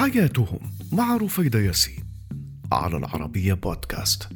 حياتهم 0.00 0.58
مع 0.92 1.16
رفيدة 1.16 1.58
ياسين 1.58 2.04
على 2.72 2.96
العربية 2.96 3.54
بودكاست. 3.54 4.28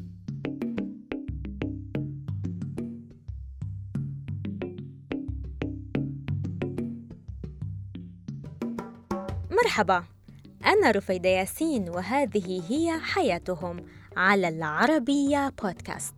مرحبا. 9.51 10.05
أنا 10.65 10.91
رفيدة 10.91 11.29
ياسين 11.29 11.89
وهذه 11.89 12.63
هي 12.69 13.01
حياتهم 13.01 13.85
على 14.17 14.49
العربية 14.49 15.53
بودكاست. 15.63 16.15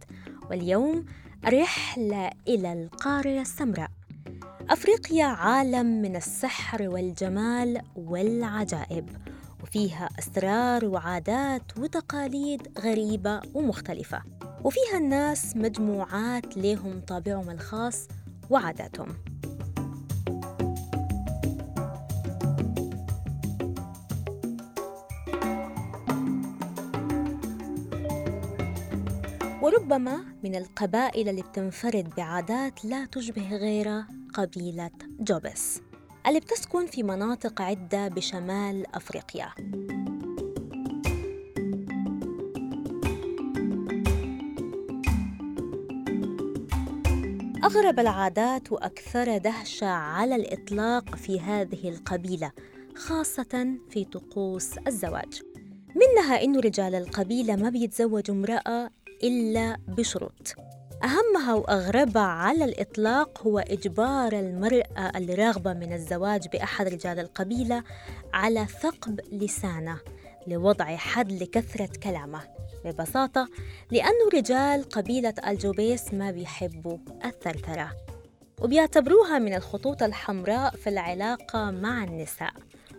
واليوم 0.50 1.04
رحلة 1.44 2.30
إلى 2.48 2.72
القارة 2.72 3.40
السمراء. 3.40 3.90
أفريقيا 4.70 5.24
عالم 5.24 5.86
من 5.86 6.16
السحر 6.16 6.88
والجمال 6.88 7.80
والعجائب 7.96 9.08
وفيها 9.62 10.08
أسرار 10.18 10.84
وعادات 10.84 11.78
وتقاليد 11.78 12.78
غريبة 12.78 13.40
ومختلفة 13.54 14.22
وفيها 14.64 14.98
الناس 14.98 15.56
مجموعات 15.56 16.56
لهم 16.56 17.00
طابعهم 17.00 17.50
الخاص 17.50 18.08
وعاداتهم. 18.50 19.16
وربما 29.62 30.24
من 30.44 30.54
القبائل 30.54 31.28
اللي 31.28 31.42
بتنفرد 31.42 32.10
بعادات 32.16 32.84
لا 32.84 33.06
تشبه 33.06 33.56
غيرها 33.56 34.06
قبيلة 34.36 34.90
جوبس 35.20 35.80
اللي 36.26 36.40
بتسكن 36.40 36.86
في 36.86 37.02
مناطق 37.02 37.62
عدة 37.62 38.08
بشمال 38.08 38.96
أفريقيا. 38.96 39.48
أغرب 47.64 48.00
العادات 48.00 48.72
وأكثر 48.72 49.38
دهشة 49.38 49.86
على 49.86 50.36
الإطلاق 50.36 51.14
في 51.14 51.40
هذه 51.40 51.88
القبيلة 51.88 52.52
خاصة 52.94 53.78
في 53.90 54.04
طقوس 54.04 54.78
الزواج. 54.78 55.42
منها 55.94 56.42
إنه 56.42 56.60
رجال 56.60 56.94
القبيلة 56.94 57.56
ما 57.56 57.70
بيتزوجوا 57.70 58.34
امرأة 58.34 58.90
إلا 59.22 59.76
بشروط. 59.88 60.65
أهمها 61.04 61.54
وأغربها 61.54 62.22
على 62.22 62.64
الإطلاق 62.64 63.42
هو 63.46 63.58
إجبار 63.58 64.32
المرأة 64.32 65.12
الراغبة 65.16 65.72
من 65.72 65.92
الزواج 65.92 66.48
بأحد 66.48 66.88
رجال 66.88 67.18
القبيلة 67.18 67.82
على 68.34 68.66
ثقب 68.66 69.20
لسانه 69.32 69.98
لوضع 70.46 70.96
حد 70.96 71.32
لكثرة 71.32 71.90
كلامه. 72.02 72.40
ببساطة 72.84 73.48
لأن 73.90 74.28
رجال 74.34 74.88
قبيلة 74.88 75.34
الجوبيس 75.46 76.14
ما 76.14 76.30
بيحبوا 76.30 76.98
الثرثرة 77.24 77.92
وبيعتبروها 78.60 79.38
من 79.38 79.54
الخطوط 79.54 80.02
الحمراء 80.02 80.76
في 80.76 80.88
العلاقة 80.90 81.70
مع 81.70 82.04
النساء. 82.04 82.52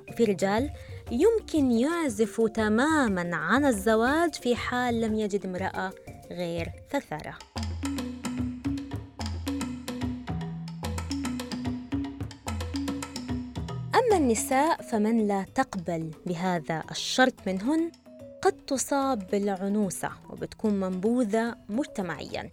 وفي 0.09 0.23
رجال 0.23 0.69
يمكن 1.11 1.71
يعزفوا 1.71 2.49
تماما 2.49 3.35
عن 3.35 3.65
الزواج 3.65 4.33
في 4.33 4.55
حال 4.55 5.01
لم 5.01 5.15
يجد 5.15 5.45
امرأة 5.45 5.91
غير 6.31 6.71
ثرثرة. 6.91 7.37
أما 14.07 14.17
النساء 14.17 14.81
فمن 14.81 15.27
لا 15.27 15.45
تقبل 15.55 16.11
بهذا 16.25 16.83
الشرط 16.91 17.33
منهن 17.47 17.91
قد 18.41 18.51
تصاب 18.51 19.27
بالعنوسة 19.31 20.09
وبتكون 20.29 20.73
منبوذة 20.73 21.55
مجتمعياً. 21.69 22.49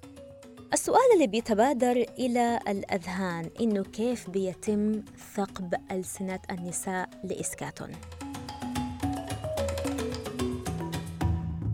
السؤال 0.72 1.00
اللي 1.14 1.26
بيتبادر 1.26 2.06
إلى 2.18 2.60
الأذهان 2.68 3.50
إنه 3.60 3.82
كيف 3.82 4.30
بيتم 4.30 5.02
ثقب 5.34 5.74
ألسنة 5.90 6.40
النساء 6.50 7.08
لإسكاتهم 7.24 7.90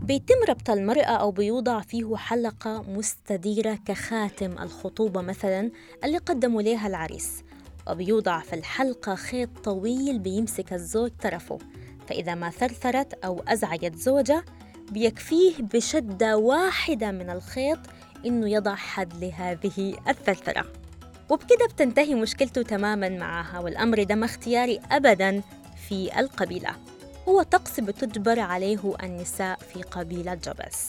بيتم 0.02 0.34
ربط 0.48 0.70
المرأة 0.70 1.16
أو 1.16 1.30
بيوضع 1.30 1.80
فيه 1.80 2.16
حلقة 2.16 2.82
مستديرة 2.82 3.78
كخاتم 3.86 4.52
الخطوبة 4.58 5.20
مثلا 5.20 5.70
اللي 6.04 6.18
قدموا 6.18 6.62
ليها 6.62 6.86
العريس. 6.86 7.42
وبيوضع 7.88 8.40
في 8.40 8.52
الحلقة 8.52 9.14
خيط 9.14 9.48
طويل 9.64 10.18
بيمسك 10.18 10.72
الزوج 10.72 11.10
طرفه. 11.22 11.58
فإذا 12.08 12.34
ما 12.34 12.50
ثرثرت 12.50 13.24
أو 13.24 13.42
أزعجت 13.48 13.96
زوجة 13.96 14.44
بيكفيه 14.92 15.54
بشدة 15.58 16.36
واحدة 16.36 17.10
من 17.10 17.30
الخيط 17.30 17.78
إنه 18.26 18.48
يضع 18.50 18.74
حد 18.74 19.24
لهذه 19.24 19.96
الثرثرة. 20.08 20.64
وبكده 21.30 21.66
بتنتهي 21.74 22.14
مشكلته 22.14 22.62
تماما 22.62 23.08
معها 23.08 23.58
والأمر 23.58 24.02
ده 24.02 24.14
ما 24.14 24.24
اختياري 24.24 24.80
أبدا 24.90 25.42
في 25.88 26.20
القبيلة. 26.20 26.70
هو 27.28 27.42
طقس 27.42 27.80
بتجبر 27.80 28.40
عليه 28.40 28.94
النساء 29.02 29.58
في 29.58 29.82
قبيلة 29.82 30.34
جبس. 30.34 30.86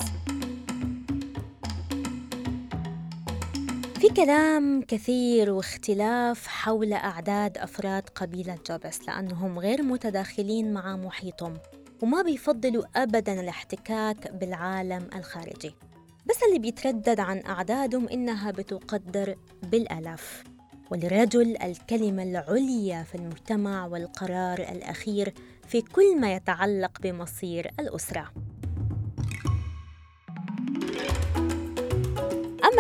في 4.02 4.10
كلام 4.10 4.82
كثير 4.82 5.52
واختلاف 5.52 6.48
حول 6.48 6.94
أعداد 6.94 7.58
أفراد 7.58 8.10
قبيلة 8.10 8.58
جبس 8.70 9.08
لأنهم 9.08 9.60
غير 9.60 9.84
متداخلين 9.84 10.74
مع 10.74 10.96
محيطهم 10.96 11.58
وما 12.02 12.22
بيفضلوا 12.22 12.84
أبدا 12.96 13.42
الاحتكاك 13.42 14.32
بالعالم 14.32 15.10
الخارجي. 15.16 15.76
بس 16.26 16.44
اللي 16.48 16.60
بيتردد 16.60 17.20
عن 17.20 17.46
أعدادهم 17.46 18.10
إنها 18.10 18.52
بتقدر 18.52 19.36
بالآلاف 19.64 20.44
وللرجل 20.92 21.58
الكلمة 21.64 22.24
العليا 22.24 23.04
في 23.04 23.16
المجتمع 23.16 23.86
والقرار 23.86 24.60
الأخير 24.60 25.34
في 25.68 25.82
كل 25.82 26.20
ما 26.20 26.34
يتعلق 26.34 27.02
بمصير 27.02 27.72
الأسرة. 27.80 28.32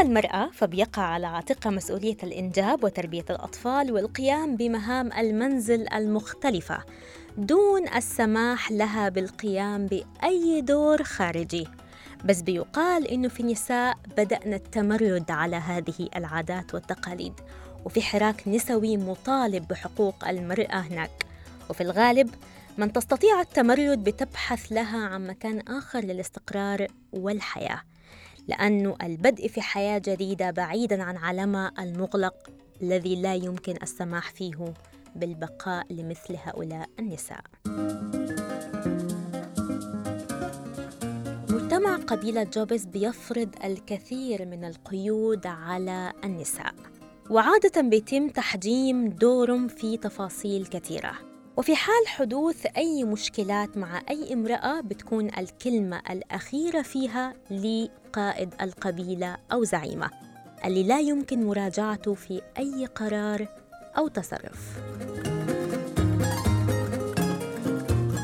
أما 0.01 0.09
المرأة 0.09 0.50
فبيقع 0.53 1.01
على 1.01 1.28
عاتقها 1.28 1.69
مسؤولية 1.69 2.17
الإنجاب 2.23 2.84
وتربية 2.84 3.25
الأطفال 3.29 3.91
والقيام 3.91 4.56
بمهام 4.56 5.13
المنزل 5.13 5.94
المختلفة 5.94 6.84
دون 7.38 7.88
السماح 7.88 8.72
لها 8.72 9.09
بالقيام 9.09 9.88
بأي 9.88 10.62
دور 10.62 11.03
خارجي. 11.03 11.67
بس 12.25 12.41
بيقال 12.41 13.07
إنه 13.07 13.28
في 13.28 13.44
نساء 13.44 13.97
بدأنا 14.17 14.56
التمرد 14.56 15.31
على 15.31 15.56
هذه 15.56 16.09
العادات 16.16 16.73
والتقاليد 16.73 17.33
وفي 17.85 18.01
حراك 18.01 18.47
نسوي 18.47 18.97
مطالب 18.97 19.68
بحقوق 19.68 20.28
المرأة 20.28 20.79
هناك. 20.79 21.25
وفي 21.69 21.81
الغالب 21.81 22.29
من 22.78 22.94
تستطيع 22.94 23.41
التمرد 23.41 24.03
بتبحث 24.03 24.72
لها 24.72 25.07
عن 25.07 25.28
مكان 25.28 25.59
آخر 25.59 26.00
للاستقرار 26.00 26.88
والحياة. 27.13 27.91
لأنه 28.47 28.96
البدء 29.03 29.47
في 29.47 29.62
حياة 29.62 30.02
جديدة 30.06 30.52
بعيدا 30.52 31.03
عن 31.03 31.18
عالمها 31.18 31.72
المغلق 31.79 32.35
الذي 32.81 33.22
لا 33.22 33.35
يمكن 33.35 33.75
السماح 33.84 34.31
فيه 34.31 34.74
بالبقاء 35.16 35.94
لمثل 35.94 36.35
هؤلاء 36.44 36.90
النساء. 37.00 37.41
مجتمع 41.50 41.96
قبيلة 41.96 42.44
جوبس 42.44 42.85
بيفرض 42.85 43.50
الكثير 43.63 44.46
من 44.46 44.66
القيود 44.66 45.47
على 45.47 46.13
النساء 46.24 46.74
وعادة 47.30 47.81
بيتم 47.81 48.30
تحجيم 48.30 49.10
دورهم 49.10 49.68
في 49.68 49.98
تفاصيل 49.98 50.66
كثيرة 50.66 51.31
وفي 51.57 51.75
حال 51.75 52.07
حدوث 52.07 52.65
أي 52.77 53.03
مشكلات 53.03 53.77
مع 53.77 54.01
أي 54.09 54.33
امرأة 54.33 54.81
بتكون 54.81 55.30
الكلمة 55.38 56.01
الأخيرة 56.09 56.81
فيها 56.81 57.33
لقائد 57.51 58.53
القبيلة 58.62 59.38
أو 59.51 59.63
زعيمة 59.63 60.09
اللي 60.65 60.83
لا 60.83 61.00
يمكن 61.00 61.45
مراجعته 61.45 62.13
في 62.13 62.42
أي 62.57 62.86
قرار 62.86 63.48
أو 63.98 64.07
تصرف. 64.07 64.81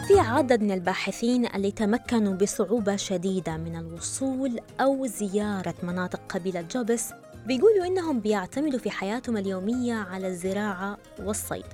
في 0.08 0.20
عدد 0.20 0.62
من 0.62 0.72
الباحثين 0.72 1.46
اللي 1.56 1.72
تمكنوا 1.72 2.34
بصعوبة 2.34 2.96
شديدة 2.96 3.58
من 3.58 3.76
الوصول 3.76 4.60
أو 4.82 5.06
زيارة 5.06 5.74
مناطق 5.84 6.20
قبيلة 6.30 6.62
جوبس 6.62 7.10
بيقولوا 7.46 7.86
إنهم 7.86 8.20
بيعتمدوا 8.20 8.80
في 8.80 8.92
حياتهم 8.92 9.38
اليومية 9.38 9.94
على 9.94 10.28
الزراعة 10.28 10.98
والصيد 11.20 11.66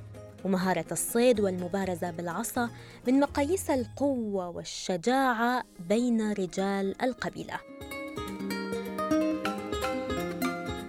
ومهارة 0.45 0.85
الصيد 0.91 1.39
والمبارزة 1.39 2.11
بالعصا 2.11 2.69
من 3.07 3.19
مقاييس 3.19 3.69
القوة 3.69 4.49
والشجاعة 4.49 5.63
بين 5.89 6.31
رجال 6.31 7.01
القبيلة. 7.01 7.59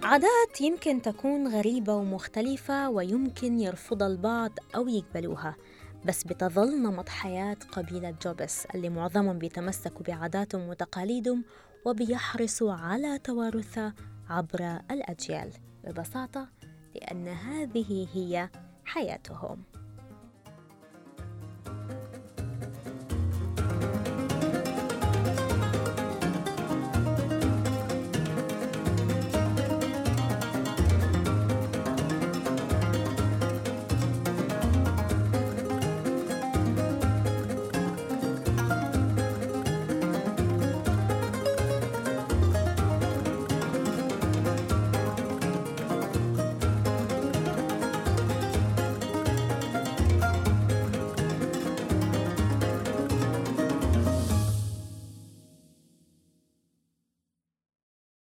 عادات 0.03 0.61
يمكن 0.61 1.03
تكون 1.03 1.49
غريبة 1.49 1.95
ومختلفة 1.95 2.91
ويمكن 2.91 3.59
يرفض 3.59 4.03
البعض 4.03 4.51
أو 4.75 4.89
يقبلوها، 4.89 5.57
بس 6.05 6.25
بتظل 6.25 6.83
نمط 6.83 7.09
حياة 7.09 7.57
قبيلة 7.73 8.15
جوبس 8.23 8.67
اللي 8.67 8.89
معظمهم 8.89 9.39
بيتمسكوا 9.39 10.03
بعاداتهم 10.07 10.69
وتقاليدهم 10.69 11.45
وبيحرصوا 11.85 12.73
على 12.73 13.19
توارثها 13.19 13.95
عبر 14.29 14.79
الأجيال 14.91 15.51
ببساطة 15.85 16.49
لأن 16.95 17.29
هذه 17.29 18.07
هي 18.13 18.49
حياتهم. 18.85 19.65